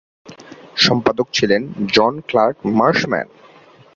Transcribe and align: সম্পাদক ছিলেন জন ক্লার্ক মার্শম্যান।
সম্পাদক 0.75 1.27
ছিলেন 1.33 1.61
জন 1.93 2.13
ক্লার্ক 2.27 2.57
মার্শম্যান। 2.77 3.27